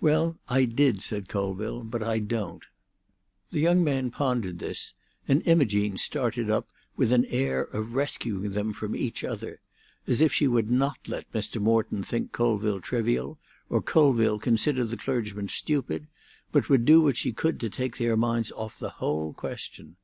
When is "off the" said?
18.50-18.90